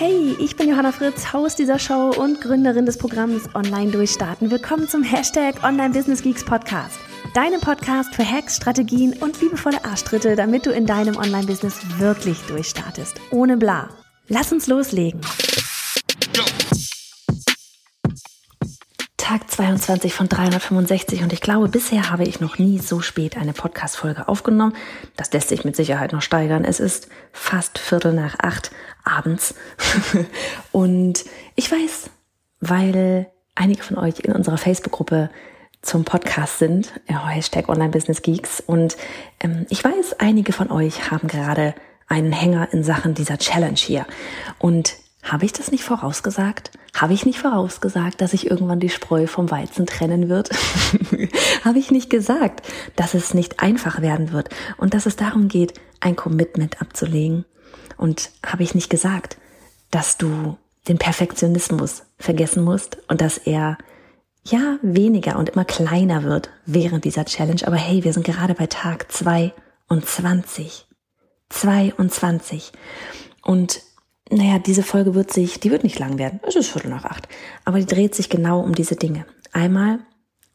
Hey, 0.00 0.36
ich 0.38 0.54
bin 0.54 0.68
Johanna 0.68 0.92
Fritz, 0.92 1.32
Haus 1.32 1.56
dieser 1.56 1.80
Show 1.80 2.12
und 2.16 2.40
Gründerin 2.40 2.86
des 2.86 2.98
Programms 2.98 3.52
Online 3.56 3.90
Durchstarten. 3.90 4.48
Willkommen 4.48 4.86
zum 4.86 5.02
Hashtag 5.02 5.64
Online 5.64 5.92
Business 5.92 6.22
Geeks 6.22 6.44
Podcast. 6.44 7.00
Deinem 7.34 7.60
Podcast 7.60 8.14
für 8.14 8.24
Hacks, 8.24 8.54
Strategien 8.54 9.14
und 9.14 9.40
liebevolle 9.40 9.84
Arschtritte, 9.84 10.36
damit 10.36 10.66
du 10.66 10.70
in 10.70 10.86
deinem 10.86 11.16
Online-Business 11.16 11.80
wirklich 11.98 12.38
durchstartest. 12.42 13.20
Ohne 13.32 13.56
bla. 13.56 13.88
Lass 14.28 14.52
uns 14.52 14.68
loslegen. 14.68 15.20
Tag 19.16 19.50
22 19.50 20.14
von 20.14 20.26
365 20.26 21.22
und 21.22 21.34
ich 21.34 21.42
glaube, 21.42 21.68
bisher 21.68 22.08
habe 22.08 22.22
ich 22.22 22.40
noch 22.40 22.56
nie 22.56 22.78
so 22.78 23.00
spät 23.00 23.36
eine 23.36 23.52
Podcast-Folge 23.52 24.26
aufgenommen. 24.26 24.74
Das 25.16 25.32
lässt 25.32 25.48
sich 25.48 25.64
mit 25.64 25.76
Sicherheit 25.76 26.12
noch 26.12 26.22
steigern. 26.22 26.64
Es 26.64 26.80
ist 26.80 27.08
fast 27.32 27.78
Viertel 27.78 28.14
nach 28.14 28.36
acht 28.38 28.70
abends 29.08 29.54
und 30.72 31.24
ich 31.54 31.70
weiß, 31.70 32.10
weil 32.60 33.26
einige 33.54 33.82
von 33.82 33.98
euch 33.98 34.20
in 34.20 34.32
unserer 34.32 34.58
Facebook-Gruppe 34.58 35.30
zum 35.82 36.04
Podcast 36.04 36.58
sind, 36.58 36.92
Hashtag 37.06 37.68
Online 37.68 37.90
Business 37.90 38.22
Geeks 38.22 38.60
und 38.60 38.96
ähm, 39.40 39.66
ich 39.70 39.82
weiß, 39.82 40.14
einige 40.18 40.52
von 40.52 40.70
euch 40.70 41.10
haben 41.10 41.28
gerade 41.28 41.74
einen 42.08 42.32
Hänger 42.32 42.72
in 42.72 42.82
Sachen 42.82 43.14
dieser 43.14 43.38
Challenge 43.38 43.76
hier 43.76 44.06
und 44.58 44.96
habe 45.22 45.44
ich 45.44 45.52
das 45.52 45.70
nicht 45.70 45.84
vorausgesagt? 45.84 46.70
Habe 46.94 47.12
ich 47.12 47.26
nicht 47.26 47.38
vorausgesagt, 47.38 48.20
dass 48.20 48.30
sich 48.30 48.50
irgendwann 48.50 48.80
die 48.80 48.88
Spreu 48.88 49.26
vom 49.26 49.50
Weizen 49.50 49.84
trennen 49.84 50.28
wird? 50.28 50.50
Habe 51.64 51.78
ich 51.78 51.90
nicht 51.90 52.08
gesagt, 52.08 52.66
dass 52.96 53.14
es 53.14 53.34
nicht 53.34 53.60
einfach 53.60 54.00
werden 54.00 54.32
wird 54.32 54.48
und 54.78 54.94
dass 54.94 55.06
es 55.06 55.16
darum 55.16 55.48
geht, 55.48 55.74
ein 56.00 56.16
Commitment 56.16 56.80
abzulegen? 56.80 57.44
Und 57.96 58.30
habe 58.46 58.62
ich 58.62 58.74
nicht 58.74 58.90
gesagt, 58.90 59.36
dass 59.90 60.16
du 60.16 60.56
den 60.86 60.98
Perfektionismus 60.98 62.02
vergessen 62.18 62.62
musst 62.64 62.98
und 63.08 63.20
dass 63.20 63.38
er 63.38 63.78
ja 64.44 64.78
weniger 64.82 65.38
und 65.38 65.50
immer 65.50 65.64
kleiner 65.64 66.22
wird 66.22 66.50
während 66.66 67.04
dieser 67.04 67.24
Challenge? 67.24 67.66
Aber 67.66 67.76
hey, 67.76 68.04
wir 68.04 68.12
sind 68.12 68.24
gerade 68.24 68.54
bei 68.54 68.66
Tag 68.66 69.10
22. 69.12 70.86
22. 71.50 72.72
Und 73.42 73.80
naja, 74.30 74.58
diese 74.58 74.82
Folge 74.82 75.14
wird 75.14 75.32
sich, 75.32 75.58
die 75.60 75.70
wird 75.70 75.84
nicht 75.84 75.98
lang 75.98 76.18
werden. 76.18 76.40
Es 76.46 76.56
ist 76.56 76.68
Viertel 76.68 76.90
nach 76.90 77.04
acht. 77.04 77.28
Aber 77.64 77.78
die 77.78 77.86
dreht 77.86 78.14
sich 78.14 78.28
genau 78.28 78.60
um 78.60 78.74
diese 78.74 78.96
Dinge. 78.96 79.24
Einmal 79.52 80.00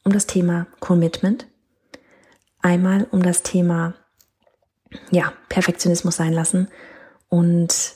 um 0.04 0.12
das 0.12 0.28
Thema 0.28 0.68
Commitment. 0.80 1.48
Einmal 2.62 3.08
um 3.12 3.24
das 3.24 3.44
Thema, 3.44 3.96
ja, 5.12 5.34
Perfektionismus 5.50 6.16
sein 6.16 6.34
lassen. 6.34 6.70
Und 7.34 7.96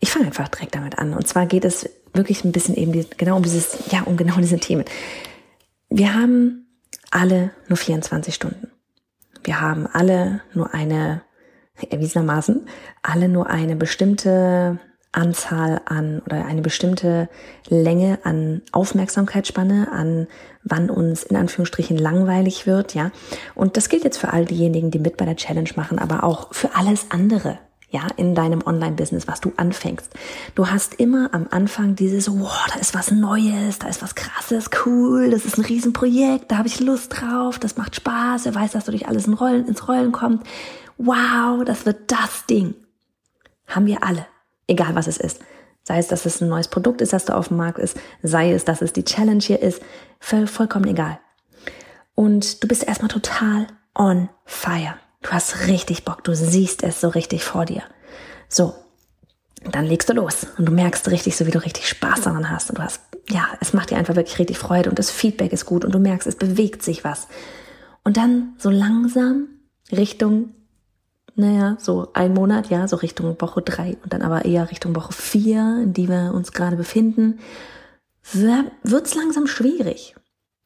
ich 0.00 0.10
fange 0.10 0.24
einfach 0.28 0.48
direkt 0.48 0.74
damit 0.74 0.96
an. 0.96 1.12
Und 1.12 1.28
zwar 1.28 1.44
geht 1.44 1.66
es 1.66 1.90
wirklich 2.14 2.42
ein 2.42 2.52
bisschen 2.52 2.74
eben 2.74 3.04
genau 3.18 3.36
um 3.36 3.42
dieses, 3.42 3.90
ja, 3.90 4.00
um 4.04 4.16
genau 4.16 4.36
diese 4.38 4.58
Themen. 4.58 4.86
Wir 5.90 6.14
haben 6.14 6.66
alle 7.10 7.50
nur 7.68 7.76
24 7.76 8.34
Stunden. 8.34 8.70
Wir 9.44 9.60
haben 9.60 9.86
alle 9.86 10.40
nur 10.54 10.72
eine, 10.72 11.20
erwiesenermaßen, 11.90 12.66
alle 13.02 13.28
nur 13.28 13.48
eine 13.48 13.76
bestimmte 13.76 14.78
Anzahl 15.12 15.82
an 15.84 16.22
oder 16.24 16.46
eine 16.46 16.62
bestimmte 16.62 17.28
Länge 17.68 18.20
an 18.22 18.62
Aufmerksamkeitsspanne, 18.72 19.92
an 19.92 20.28
wann 20.64 20.88
uns 20.88 21.24
in 21.24 21.36
Anführungsstrichen 21.36 21.98
langweilig 21.98 22.66
wird, 22.66 22.94
ja. 22.94 23.10
Und 23.54 23.76
das 23.76 23.90
gilt 23.90 24.04
jetzt 24.04 24.16
für 24.16 24.32
all 24.32 24.46
diejenigen, 24.46 24.90
die 24.90 24.98
mit 24.98 25.18
bei 25.18 25.26
der 25.26 25.36
Challenge 25.36 25.70
machen, 25.76 25.98
aber 25.98 26.24
auch 26.24 26.54
für 26.54 26.74
alles 26.74 27.10
andere, 27.10 27.58
ja, 27.90 28.06
in 28.16 28.34
deinem 28.34 28.62
Online-Business, 28.64 29.26
was 29.26 29.40
du 29.40 29.52
anfängst. 29.56 30.12
Du 30.54 30.68
hast 30.68 30.94
immer 30.94 31.32
am 31.32 31.46
Anfang 31.50 31.96
dieses, 31.96 32.30
wow, 32.30 32.66
da 32.72 32.78
ist 32.78 32.94
was 32.94 33.10
Neues, 33.10 33.78
da 33.78 33.88
ist 33.88 34.02
was 34.02 34.14
Krasses, 34.14 34.70
cool, 34.84 35.30
das 35.30 35.46
ist 35.46 35.56
ein 35.56 35.64
Riesenprojekt, 35.64 36.50
da 36.50 36.58
habe 36.58 36.68
ich 36.68 36.80
Lust 36.80 37.18
drauf, 37.18 37.58
das 37.58 37.76
macht 37.76 37.96
Spaß, 37.96 38.44
wer 38.44 38.54
weiß, 38.54 38.72
dass 38.72 38.84
du 38.84 38.90
durch 38.90 39.08
alles 39.08 39.26
in 39.26 39.34
Rollen, 39.34 39.66
ins 39.66 39.88
Rollen 39.88 40.12
kommt. 40.12 40.46
Wow, 40.98 41.64
das 41.64 41.86
wird 41.86 42.10
das 42.10 42.44
Ding. 42.46 42.74
Haben 43.66 43.86
wir 43.86 44.02
alle. 44.02 44.26
Egal 44.66 44.94
was 44.94 45.06
es 45.06 45.16
ist. 45.16 45.40
Sei 45.82 45.98
es, 45.98 46.08
dass 46.08 46.26
es 46.26 46.42
ein 46.42 46.48
neues 46.48 46.68
Produkt 46.68 47.00
ist, 47.00 47.14
das 47.14 47.24
da 47.24 47.36
auf 47.36 47.48
dem 47.48 47.56
Markt 47.56 47.78
ist, 47.78 47.96
sei 48.22 48.52
es, 48.52 48.66
dass 48.66 48.82
es 48.82 48.92
die 48.92 49.04
Challenge 49.04 49.42
hier 49.42 49.62
ist, 49.62 49.80
voll, 50.20 50.46
vollkommen 50.46 50.86
egal. 50.86 51.18
Und 52.14 52.62
du 52.62 52.68
bist 52.68 52.86
erstmal 52.86 53.08
total 53.08 53.68
on 53.94 54.28
fire. 54.44 54.96
Du 55.22 55.30
hast 55.30 55.66
richtig 55.66 56.04
Bock, 56.04 56.24
du 56.24 56.34
siehst 56.34 56.82
es 56.82 57.00
so 57.00 57.08
richtig 57.08 57.44
vor 57.44 57.64
dir. 57.64 57.82
So, 58.48 58.74
dann 59.64 59.84
legst 59.84 60.08
du 60.08 60.14
los 60.14 60.46
und 60.56 60.66
du 60.66 60.72
merkst 60.72 61.10
richtig, 61.10 61.36
so 61.36 61.46
wie 61.46 61.50
du 61.50 61.62
richtig 61.62 61.88
Spaß 61.88 62.22
daran 62.22 62.50
hast 62.50 62.70
und 62.70 62.78
du 62.78 62.82
hast, 62.82 63.00
ja, 63.28 63.48
es 63.60 63.72
macht 63.72 63.90
dir 63.90 63.96
einfach 63.96 64.16
wirklich 64.16 64.38
richtig 64.38 64.58
Freude 64.58 64.88
und 64.88 64.98
das 64.98 65.10
Feedback 65.10 65.52
ist 65.52 65.66
gut 65.66 65.84
und 65.84 65.92
du 65.92 65.98
merkst, 65.98 66.26
es 66.26 66.36
bewegt 66.36 66.82
sich 66.82 67.04
was. 67.04 67.28
Und 68.04 68.16
dann 68.16 68.54
so 68.58 68.70
langsam 68.70 69.48
Richtung 69.90 70.54
naja, 71.38 71.76
so 71.78 72.10
ein 72.14 72.34
Monat, 72.34 72.68
ja, 72.68 72.88
so 72.88 72.96
Richtung 72.96 73.40
Woche 73.40 73.62
drei 73.62 73.96
und 74.02 74.12
dann 74.12 74.22
aber 74.22 74.44
eher 74.44 74.72
Richtung 74.72 74.96
Woche 74.96 75.12
vier, 75.12 75.80
in 75.84 75.92
die 75.92 76.08
wir 76.08 76.32
uns 76.34 76.50
gerade 76.50 76.74
befinden, 76.74 77.38
wird's 78.32 79.14
langsam 79.14 79.46
schwierig. 79.46 80.16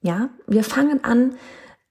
Ja, 0.00 0.30
wir 0.46 0.64
fangen 0.64 1.04
an, 1.04 1.34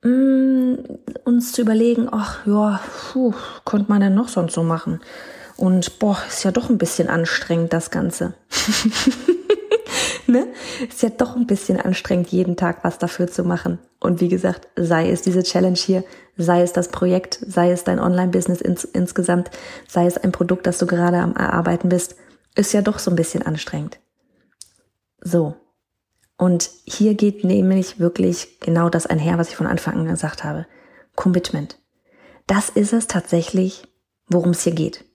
mh, 0.04 0.10
mm, 0.10 0.78
uns 1.26 1.52
zu 1.52 1.62
überlegen, 1.62 2.08
ach 2.12 2.46
ja, 2.46 2.80
puh, 3.12 3.34
könnte 3.66 3.90
man 3.90 4.02
denn 4.02 4.16
noch 4.16 4.28
sonst 4.28 4.54
so 4.54 4.64
machen? 4.64 5.00
Und 5.58 6.00
boah, 6.00 6.18
ist 6.28 6.44
ja 6.44 6.52
doch 6.52 6.70
ein 6.70 6.78
bisschen 6.78 7.08
anstrengend, 7.08 7.74
das 7.74 7.92
Ganze. 7.92 8.34
ne? 10.28 10.48
Ist 10.88 11.04
ja 11.04 11.10
doch 11.10 11.36
ein 11.36 11.46
bisschen 11.46 11.80
anstrengend, 11.80 12.30
jeden 12.30 12.56
Tag 12.56 12.84
was 12.84 12.98
dafür 12.98 13.28
zu 13.28 13.44
machen. 13.44 13.80
Und 14.00 14.22
wie 14.22 14.30
gesagt, 14.30 14.68
sei 14.76 15.12
es 15.12 15.22
diese 15.22 15.44
Challenge 15.44 15.78
hier, 15.78 16.04
sei 16.38 16.62
es 16.62 16.74
das 16.74 16.88
Projekt, 16.88 17.40
sei 17.46 17.72
es 17.72 17.84
dein 17.84 18.00
Online-Business 18.00 18.62
ins, 18.62 18.84
insgesamt, 18.84 19.52
sei 19.88 20.06
es 20.08 20.18
ein 20.18 20.32
Produkt, 20.32 20.66
das 20.66 20.80
du 20.80 20.88
gerade 20.88 21.18
am 21.18 21.36
Erarbeiten 21.36 21.90
bist, 21.90 22.16
ist 22.56 22.74
ja 22.74 22.82
doch 22.82 23.00
so 23.00 23.12
ein 23.12 23.16
bisschen 23.16 23.44
anstrengend. 23.44 24.00
So. 25.22 25.56
Und 26.42 26.72
hier 26.86 27.14
geht 27.14 27.44
nämlich 27.44 28.00
wirklich 28.00 28.60
genau 28.62 28.90
das 28.90 29.06
einher, 29.06 29.38
was 29.38 29.50
ich 29.50 29.56
von 29.56 29.68
Anfang 29.68 29.94
an 30.00 30.08
gesagt 30.08 30.44
habe. 30.44 30.66
Commitment. 31.16 31.78
Das 32.48 32.70
ist 32.70 32.94
es 32.94 33.06
tatsächlich, 33.06 33.88
worum 34.26 34.50
es 34.50 34.64
hier 34.64 34.74
geht. 34.74 35.06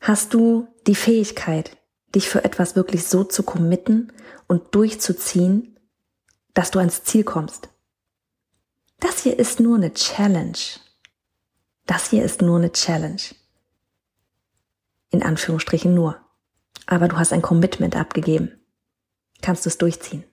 Hast 0.00 0.34
du 0.34 0.66
die 0.88 0.96
Fähigkeit, 0.96 1.76
dich 2.16 2.28
für 2.28 2.42
etwas 2.42 2.74
wirklich 2.74 3.06
so 3.06 3.22
zu 3.22 3.44
committen 3.44 4.12
und 4.48 4.74
durchzuziehen, 4.74 5.78
dass 6.52 6.72
du 6.72 6.80
ans 6.80 7.04
Ziel 7.04 7.22
kommst. 7.22 7.68
Das 8.98 9.20
hier 9.20 9.38
ist 9.38 9.60
nur 9.60 9.76
eine 9.76 9.94
Challenge. 9.94 10.58
Das 11.86 12.10
hier 12.10 12.24
ist 12.24 12.42
nur 12.42 12.58
eine 12.58 12.72
Challenge. 12.72 13.22
In 15.10 15.22
Anführungsstrichen 15.22 15.94
nur. 15.94 16.16
Aber 16.86 17.06
du 17.06 17.16
hast 17.16 17.32
ein 17.32 17.40
Commitment 17.40 17.94
abgegeben. 17.94 18.58
Kannst 19.42 19.66
du 19.66 19.68
es 19.68 19.76
durchziehen? 19.76 20.24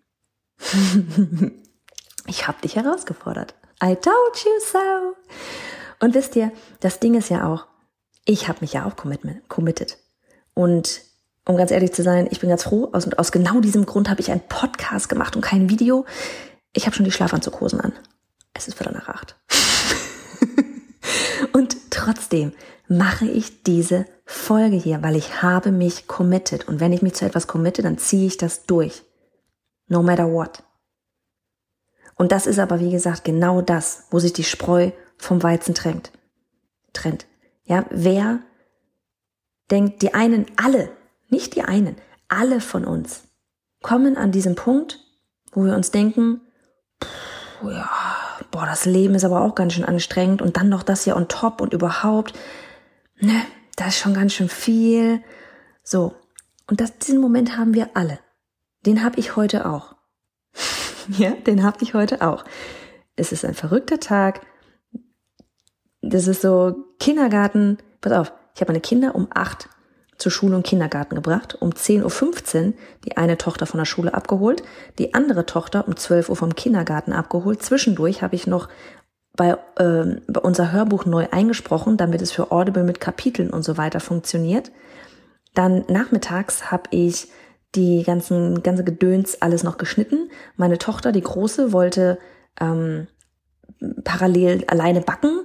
ich 2.27 2.47
habe 2.47 2.61
dich 2.61 2.75
herausgefordert. 2.75 3.55
I 3.83 3.95
told 3.95 4.45
you 4.45 4.51
so. 4.71 5.15
Und 5.99 6.13
wisst 6.13 6.35
ihr, 6.35 6.51
das 6.79 6.99
Ding 6.99 7.15
ist 7.15 7.29
ja 7.29 7.45
auch, 7.47 7.67
ich 8.25 8.47
habe 8.47 8.59
mich 8.61 8.73
ja 8.73 8.85
auch 8.85 8.95
committed. 8.95 9.97
Und 10.53 11.01
um 11.45 11.57
ganz 11.57 11.71
ehrlich 11.71 11.93
zu 11.93 12.03
sein, 12.03 12.27
ich 12.29 12.39
bin 12.39 12.49
ganz 12.49 12.63
froh. 12.63 12.89
Aus, 12.93 13.11
aus 13.13 13.31
genau 13.31 13.59
diesem 13.59 13.85
Grund 13.85 14.09
habe 14.09 14.21
ich 14.21 14.31
einen 14.31 14.47
Podcast 14.47 15.09
gemacht 15.09 15.35
und 15.35 15.41
kein 15.41 15.69
Video. 15.69 16.05
Ich 16.73 16.85
habe 16.85 16.95
schon 16.95 17.05
die 17.05 17.11
Schlafanzughosen 17.11 17.81
an. 17.81 17.93
Es 18.53 18.67
ist 18.67 18.77
Viertel 18.77 18.93
nach 18.93 19.09
acht. 19.09 19.35
und 21.53 21.75
trotzdem 21.89 22.53
mache 22.87 23.25
ich 23.25 23.63
diese 23.63 24.05
Folge 24.31 24.75
hier, 24.75 25.01
weil 25.01 25.15
ich 25.15 25.41
habe 25.41 25.71
mich 25.71 26.07
committed. 26.07 26.67
Und 26.67 26.79
wenn 26.79 26.93
ich 26.93 27.01
mich 27.01 27.15
zu 27.15 27.25
etwas 27.25 27.47
committe, 27.47 27.81
dann 27.81 27.97
ziehe 27.97 28.27
ich 28.27 28.37
das 28.37 28.65
durch. 28.65 29.03
No 29.87 30.03
matter 30.03 30.31
what. 30.31 30.63
Und 32.15 32.31
das 32.31 32.47
ist 32.47 32.59
aber, 32.59 32.79
wie 32.79 32.91
gesagt, 32.91 33.23
genau 33.23 33.61
das, 33.61 34.03
wo 34.11 34.19
sich 34.19 34.33
die 34.33 34.43
Spreu 34.43 34.91
vom 35.17 35.41
Weizen 35.41 35.73
trennt. 35.73 36.11
Trennt. 36.93 37.25
Ja, 37.63 37.85
wer 37.89 38.39
denkt, 39.71 40.01
die 40.01 40.13
einen 40.13 40.45
alle 40.57 40.91
nicht 41.29 41.55
die 41.55 41.63
einen, 41.63 41.95
alle 42.27 42.59
von 42.61 42.85
uns 42.85 43.23
kommen 43.81 44.17
an 44.17 44.31
diesem 44.31 44.55
Punkt, 44.55 44.99
wo 45.51 45.63
wir 45.63 45.75
uns 45.75 45.91
denken, 45.91 46.41
ja, 47.63 47.89
boah, 48.51 48.65
das 48.65 48.85
Leben 48.85 49.15
ist 49.15 49.23
aber 49.23 49.41
auch 49.41 49.55
ganz 49.55 49.73
schön 49.73 49.85
anstrengend 49.85 50.41
und 50.41 50.57
dann 50.57 50.69
noch 50.69 50.83
das 50.83 51.03
hier 51.03 51.15
on 51.15 51.27
top 51.27 51.61
und 51.61 51.73
überhaupt, 51.73 52.33
ne, 53.19 53.41
das 53.79 53.95
ist 53.95 53.99
schon 53.99 54.13
ganz 54.13 54.33
schön 54.33 54.49
viel. 54.49 55.21
So. 55.83 56.13
Und 56.67 56.81
das, 56.81 56.97
diesen 56.97 57.21
Moment 57.21 57.57
haben 57.57 57.73
wir 57.73 57.91
alle. 57.93 58.19
Den 58.85 59.03
habe 59.03 59.19
ich 59.19 59.35
heute 59.35 59.65
auch. 59.65 59.95
ja, 61.07 61.31
den 61.31 61.63
habe 61.63 61.77
ich 61.81 61.93
heute 61.93 62.21
auch. 62.21 62.43
Es 63.15 63.31
ist 63.31 63.45
ein 63.45 63.53
verrückter 63.53 63.99
Tag. 63.99 64.41
Das 66.01 66.27
ist 66.27 66.41
so 66.41 66.75
Kindergarten. 66.99 67.77
Pass 68.01 68.13
auf, 68.13 68.33
ich 68.53 68.61
habe 68.61 68.71
meine 68.71 68.81
Kinder 68.81 69.15
um 69.15 69.27
acht 69.33 69.69
zur 70.17 70.31
Schule 70.31 70.55
und 70.55 70.65
Kindergarten 70.65 71.15
gebracht, 71.15 71.57
um 71.61 71.69
10.15 71.69 72.67
Uhr 72.67 72.73
die 73.05 73.15
eine 73.15 73.37
Tochter 73.37 73.65
von 73.65 73.77
der 73.77 73.85
Schule 73.85 74.13
abgeholt, 74.13 74.63
die 74.97 75.13
andere 75.13 75.45
Tochter 75.45 75.87
um 75.87 75.95
12 75.95 76.29
Uhr 76.29 76.35
vom 76.35 76.55
Kindergarten 76.55 77.13
abgeholt. 77.13 77.63
Zwischendurch 77.63 78.21
habe 78.21 78.35
ich 78.35 78.45
noch 78.45 78.67
bei, 79.39 79.57
äh, 79.77 80.17
bei 80.27 80.41
unser 80.41 80.73
Hörbuch 80.73 81.05
neu 81.05 81.27
eingesprochen, 81.31 81.95
damit 81.95 82.21
es 82.21 82.33
für 82.33 82.51
Audible 82.51 82.83
mit 82.83 82.99
Kapiteln 82.99 83.51
und 83.51 83.63
so 83.63 83.77
weiter 83.77 84.01
funktioniert. 84.01 84.69
Dann 85.53 85.85
nachmittags 85.87 86.71
habe 86.71 86.83
ich 86.91 87.29
die 87.73 88.03
ganzen 88.03 88.63
ganze 88.63 88.83
Gedöns 88.83 89.41
alles 89.41 89.63
noch 89.63 89.77
geschnitten. 89.77 90.29
Meine 90.57 90.77
Tochter, 90.77 91.13
die 91.13 91.21
große, 91.21 91.71
wollte 91.71 92.19
ähm, 92.59 93.07
parallel 94.03 94.65
alleine 94.67 94.99
backen, 94.99 95.39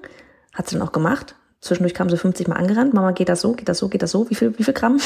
hat 0.52 0.69
sie 0.69 0.76
dann 0.76 0.87
auch 0.87 0.93
gemacht. 0.93 1.37
Zwischendurch 1.61 1.94
kam 1.94 2.11
sie 2.11 2.17
50 2.17 2.49
Mal 2.49 2.56
angerannt. 2.56 2.94
Mama, 2.94 3.12
geht 3.12 3.29
das 3.29 3.43
so, 3.43 3.52
geht 3.52 3.69
das 3.69 3.79
so, 3.79 3.88
geht 3.88 4.02
das 4.02 4.11
so? 4.11 4.29
Wie 4.29 4.35
viel, 4.35 4.58
wie 4.58 4.64
viel 4.64 4.75
Gramm? 4.75 4.99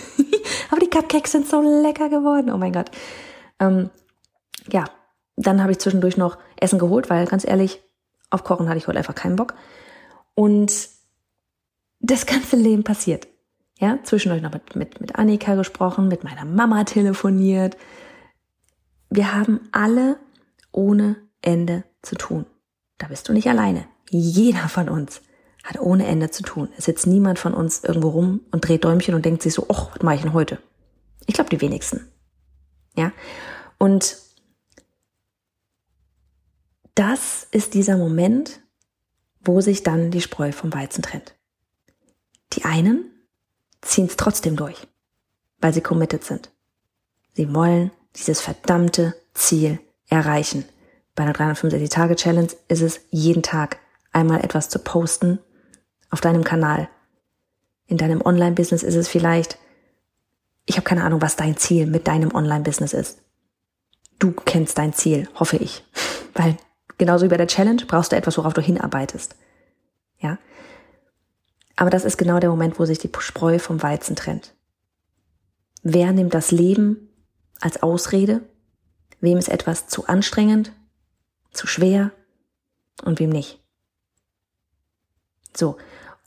Aber 0.70 0.80
die 0.80 0.88
Cupcakes 0.88 1.32
sind 1.32 1.46
so 1.46 1.60
lecker 1.60 2.08
geworden. 2.08 2.50
Oh 2.50 2.56
mein 2.56 2.72
Gott. 2.72 2.90
Ähm, 3.60 3.90
ja, 4.70 4.86
dann 5.36 5.60
habe 5.60 5.72
ich 5.72 5.80
zwischendurch 5.80 6.16
noch 6.16 6.38
Essen 6.56 6.78
geholt, 6.78 7.10
weil 7.10 7.26
ganz 7.26 7.46
ehrlich, 7.46 7.82
auf 8.32 8.44
Kochen 8.44 8.68
hatte 8.68 8.78
ich 8.78 8.88
heute 8.88 8.98
einfach 8.98 9.14
keinen 9.14 9.36
Bock. 9.36 9.54
Und 10.34 10.88
das 12.00 12.26
ganze 12.26 12.56
Leben 12.56 12.84
passiert. 12.84 13.28
Ja, 13.78 13.98
zwischendurch 14.04 14.42
noch 14.42 14.52
mit, 14.52 14.76
mit, 14.76 15.00
mit 15.00 15.16
Annika 15.16 15.54
gesprochen, 15.54 16.08
mit 16.08 16.24
meiner 16.24 16.44
Mama 16.44 16.84
telefoniert. 16.84 17.76
Wir 19.10 19.34
haben 19.34 19.60
alle 19.72 20.18
ohne 20.70 21.16
Ende 21.42 21.84
zu 22.00 22.14
tun. 22.14 22.46
Da 22.98 23.08
bist 23.08 23.28
du 23.28 23.32
nicht 23.32 23.48
alleine. 23.48 23.86
Jeder 24.10 24.68
von 24.68 24.88
uns 24.88 25.20
hat 25.64 25.80
ohne 25.80 26.06
Ende 26.06 26.30
zu 26.30 26.42
tun. 26.42 26.68
Es 26.76 26.84
sitzt 26.84 27.06
niemand 27.06 27.38
von 27.38 27.54
uns 27.54 27.84
irgendwo 27.84 28.10
rum 28.10 28.40
und 28.50 28.66
dreht 28.66 28.84
Däumchen 28.84 29.14
und 29.14 29.24
denkt 29.24 29.42
sich 29.42 29.54
so, 29.54 29.66
ach, 29.68 29.90
was 29.94 30.02
mache 30.02 30.16
ich 30.16 30.22
denn 30.22 30.32
heute? 30.32 30.58
Ich 31.26 31.34
glaube, 31.34 31.50
die 31.50 31.60
wenigsten. 31.60 32.08
Ja? 32.96 33.12
Und 33.78 34.16
das 36.94 37.46
ist 37.50 37.74
dieser 37.74 37.96
Moment, 37.96 38.60
wo 39.44 39.60
sich 39.60 39.82
dann 39.82 40.10
die 40.10 40.20
Spreu 40.20 40.52
vom 40.52 40.72
Weizen 40.72 41.02
trennt. 41.02 41.34
Die 42.52 42.64
einen 42.64 43.10
ziehen 43.80 44.06
es 44.06 44.16
trotzdem 44.16 44.56
durch, 44.56 44.86
weil 45.60 45.72
sie 45.72 45.80
committed 45.80 46.24
sind. 46.24 46.50
Sie 47.34 47.52
wollen 47.54 47.90
dieses 48.16 48.40
verdammte 48.40 49.14
Ziel 49.34 49.80
erreichen. 50.08 50.64
Bei 51.14 51.24
einer 51.24 51.32
365-Tage-Challenge 51.32 52.52
ist 52.68 52.82
es 52.82 53.00
jeden 53.10 53.42
Tag 53.42 53.78
einmal 54.12 54.44
etwas 54.44 54.68
zu 54.68 54.78
posten 54.78 55.38
auf 56.10 56.20
deinem 56.20 56.44
Kanal. 56.44 56.88
In 57.86 57.96
deinem 57.96 58.20
Online-Business 58.20 58.82
ist 58.82 58.94
es 58.94 59.08
vielleicht, 59.08 59.58
ich 60.66 60.76
habe 60.76 60.84
keine 60.84 61.04
Ahnung, 61.04 61.22
was 61.22 61.36
dein 61.36 61.56
Ziel 61.56 61.86
mit 61.86 62.06
deinem 62.06 62.34
Online-Business 62.34 62.92
ist. 62.92 63.18
Du 64.18 64.32
kennst 64.32 64.78
dein 64.78 64.92
Ziel, 64.92 65.28
hoffe 65.34 65.56
ich. 65.56 65.84
Weil 66.34 66.56
genauso 67.02 67.24
wie 67.24 67.30
bei 67.30 67.36
der 67.36 67.48
Challenge 67.48 67.84
brauchst 67.84 68.12
du 68.12 68.16
etwas, 68.16 68.38
worauf 68.38 68.54
du 68.54 68.60
hinarbeitest. 68.60 69.34
Ja? 70.20 70.38
Aber 71.74 71.90
das 71.90 72.04
ist 72.04 72.16
genau 72.16 72.38
der 72.38 72.48
Moment, 72.48 72.78
wo 72.78 72.84
sich 72.84 73.00
die 73.00 73.10
Spreu 73.18 73.58
vom 73.58 73.82
Weizen 73.82 74.14
trennt. 74.14 74.54
Wer 75.82 76.12
nimmt 76.12 76.32
das 76.32 76.52
Leben 76.52 77.08
als 77.60 77.82
Ausrede? 77.82 78.42
Wem 79.20 79.36
ist 79.36 79.48
etwas 79.48 79.88
zu 79.88 80.06
anstrengend, 80.06 80.70
zu 81.50 81.66
schwer 81.66 82.12
und 83.02 83.18
wem 83.18 83.30
nicht? 83.30 83.58
So, 85.56 85.78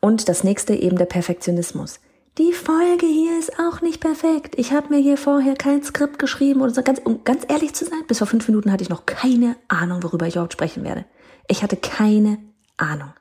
und 0.02 0.28
das 0.28 0.44
nächste 0.44 0.76
eben 0.76 0.98
der 0.98 1.06
Perfektionismus. 1.06 2.02
Die 2.38 2.52
Folge 2.52 3.06
hier 3.06 3.40
ist 3.40 3.60
auch 3.60 3.82
nicht 3.82 4.02
perfekt. 4.02 4.56
Ich 4.58 4.74
habe 4.74 4.90
mir 4.90 5.00
hier 5.00 5.18
vorher 5.18 5.56
kein 5.56 5.84
Skript 5.84 6.20
geschrieben 6.20 6.62
oder 6.62 6.74
so. 6.74 6.84
Ganz, 6.84 7.00
um 7.04 7.24
ganz 7.24 7.46
ehrlich 7.48 7.74
zu 7.74 7.86
sein, 7.86 8.04
bis 8.08 8.18
vor 8.18 8.28
fünf 8.28 8.48
Minuten 8.50 8.72
hatte 8.72 8.84
ich 8.84 8.90
noch 8.90 9.06
keine 9.06 9.56
Ahnung, 9.70 10.04
worüber 10.04 10.28
ich 10.28 10.36
überhaupt 10.36 10.52
sprechen 10.52 10.84
werde. 10.84 11.06
Ich 11.48 11.64
hatte 11.64 11.78
keine 11.78 12.38
Ahnung. 12.76 13.14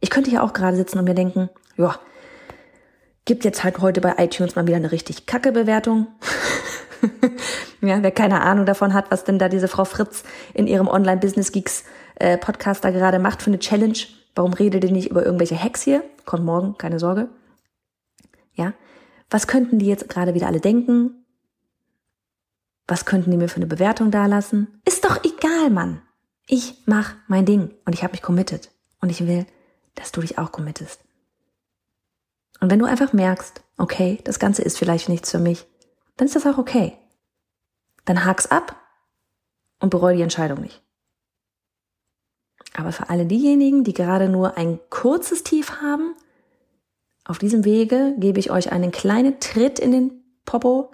Ich 0.00 0.10
könnte 0.10 0.30
ja 0.30 0.42
auch 0.42 0.52
gerade 0.52 0.76
sitzen 0.76 0.98
und 0.98 1.06
mir 1.06 1.14
denken, 1.14 1.48
ja, 1.78 1.98
gibt 3.24 3.44
jetzt 3.44 3.64
halt 3.64 3.78
heute 3.78 4.02
bei 4.02 4.16
iTunes 4.18 4.54
mal 4.54 4.66
wieder 4.66 4.76
eine 4.76 4.92
richtig 4.92 5.24
kacke 5.24 5.52
Bewertung. 5.52 6.08
ja, 7.80 8.02
wer 8.02 8.10
keine 8.10 8.42
Ahnung 8.42 8.66
davon 8.66 8.92
hat, 8.92 9.10
was 9.10 9.24
denn 9.24 9.38
da 9.38 9.48
diese 9.48 9.68
Frau 9.68 9.86
Fritz 9.86 10.24
in 10.52 10.66
ihrem 10.66 10.88
Online 10.88 11.20
Business 11.20 11.52
Geeks 11.52 11.84
äh, 12.16 12.36
Podcast 12.36 12.84
da 12.84 12.90
gerade 12.90 13.18
macht 13.18 13.40
für 13.40 13.50
eine 13.50 13.58
Challenge, 13.58 13.96
Warum 14.34 14.54
redet 14.54 14.84
ihr 14.84 14.92
nicht 14.92 15.10
über 15.10 15.24
irgendwelche 15.24 15.62
Hacks 15.62 15.82
hier? 15.82 16.02
Kommt 16.24 16.44
morgen, 16.44 16.78
keine 16.78 16.98
Sorge. 16.98 17.28
Was 19.32 19.46
könnten 19.46 19.78
die 19.78 19.86
jetzt 19.86 20.10
gerade 20.10 20.34
wieder 20.34 20.46
alle 20.46 20.60
denken? 20.60 21.24
Was 22.86 23.06
könnten 23.06 23.30
die 23.30 23.38
mir 23.38 23.48
für 23.48 23.56
eine 23.56 23.66
Bewertung 23.66 24.10
dalassen? 24.10 24.82
Ist 24.84 25.06
doch 25.06 25.24
egal, 25.24 25.70
Mann. 25.70 26.02
Ich 26.46 26.82
mach 26.84 27.14
mein 27.28 27.46
Ding 27.46 27.74
und 27.86 27.94
ich 27.94 28.02
habe 28.02 28.12
mich 28.12 28.20
committed. 28.20 28.70
Und 29.00 29.08
ich 29.08 29.26
will, 29.26 29.46
dass 29.94 30.12
du 30.12 30.20
dich 30.20 30.36
auch 30.36 30.52
committest. 30.52 31.00
Und 32.60 32.70
wenn 32.70 32.78
du 32.78 32.84
einfach 32.84 33.14
merkst, 33.14 33.62
okay, 33.78 34.20
das 34.24 34.38
Ganze 34.38 34.60
ist 34.60 34.76
vielleicht 34.76 35.08
nichts 35.08 35.30
für 35.30 35.38
mich, 35.38 35.66
dann 36.18 36.26
ist 36.26 36.36
das 36.36 36.46
auch 36.46 36.58
okay. 36.58 36.98
Dann 38.04 38.26
hak's 38.26 38.46
ab 38.46 38.76
und 39.80 39.88
bereue 39.88 40.16
die 40.16 40.22
Entscheidung 40.22 40.60
nicht. 40.60 40.82
Aber 42.74 42.92
für 42.92 43.08
alle 43.08 43.24
diejenigen, 43.24 43.82
die 43.82 43.94
gerade 43.94 44.28
nur 44.28 44.58
ein 44.58 44.78
kurzes 44.90 45.42
Tief 45.42 45.80
haben, 45.80 46.14
auf 47.24 47.38
diesem 47.38 47.64
Wege 47.64 48.14
gebe 48.18 48.40
ich 48.40 48.50
euch 48.50 48.72
einen 48.72 48.90
kleinen 48.90 49.38
Tritt 49.40 49.78
in 49.78 49.92
den 49.92 50.24
Popo 50.44 50.92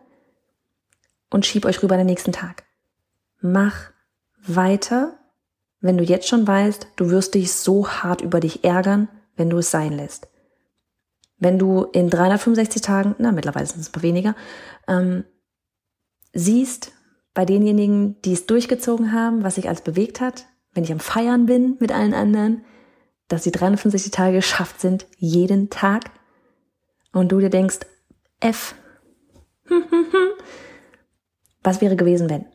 und 1.30 1.46
schieb 1.46 1.64
euch 1.64 1.82
rüber 1.82 1.96
den 1.96 2.06
nächsten 2.06 2.32
Tag. 2.32 2.64
Mach 3.40 3.90
weiter, 4.46 5.18
wenn 5.80 5.96
du 5.96 6.04
jetzt 6.04 6.28
schon 6.28 6.46
weißt, 6.46 6.88
du 6.96 7.10
wirst 7.10 7.34
dich 7.34 7.52
so 7.52 7.88
hart 7.88 8.20
über 8.20 8.40
dich 8.40 8.64
ärgern, 8.64 9.08
wenn 9.36 9.50
du 9.50 9.58
es 9.58 9.70
sein 9.70 9.92
lässt. 9.92 10.28
Wenn 11.38 11.58
du 11.58 11.84
in 11.84 12.10
365 12.10 12.82
Tagen, 12.82 13.14
na 13.18 13.30
mittlerweile 13.30 13.66
sind 13.66 13.80
es 13.80 13.88
ein 13.88 13.92
paar 13.92 14.02
weniger, 14.02 14.34
ähm, 14.88 15.24
siehst 16.32 16.92
bei 17.32 17.44
denjenigen, 17.44 18.20
die 18.22 18.32
es 18.32 18.46
durchgezogen 18.46 19.12
haben, 19.12 19.44
was 19.44 19.54
sich 19.54 19.68
als 19.68 19.82
bewegt 19.82 20.20
hat, 20.20 20.46
wenn 20.72 20.82
ich 20.84 20.92
am 20.92 21.00
Feiern 21.00 21.46
bin 21.46 21.76
mit 21.78 21.92
allen 21.92 22.14
anderen, 22.14 22.64
dass 23.28 23.44
die 23.44 23.52
365 23.52 24.10
Tage 24.10 24.36
geschafft 24.36 24.80
sind, 24.80 25.06
jeden 25.16 25.70
Tag. 25.70 26.10
Und 27.12 27.32
du 27.32 27.40
dir 27.40 27.50
denkst, 27.50 27.80
F. 28.40 28.74
Was 31.62 31.80
wäre 31.80 31.96
gewesen, 31.96 32.30
wenn? 32.30 32.46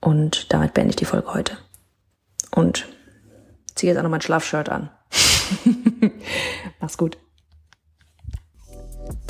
Und 0.00 0.52
damit 0.52 0.74
beende 0.74 0.90
ich 0.90 0.96
die 0.96 1.04
Folge 1.04 1.32
heute. 1.32 1.58
Und 2.52 2.88
ziehe 3.74 3.92
jetzt 3.92 3.98
auch 3.98 4.04
noch 4.04 4.10
mein 4.10 4.20
Schlafshirt 4.20 4.68
an. 4.68 4.90
Mach's 6.80 6.96
gut. 6.96 7.18